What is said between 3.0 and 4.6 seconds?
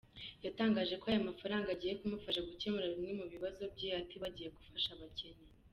mu bibazo bye atibagiwe